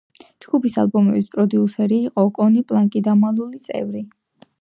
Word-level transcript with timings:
ჯგუფის 0.43 0.77
ალბომების 0.83 1.27
პროდიუსერი 1.35 1.99
იყო 2.07 2.23
კონი 2.39 2.65
პლანკი, 2.73 3.03
„დამალული 3.09 3.63
წევრი“. 3.69 4.03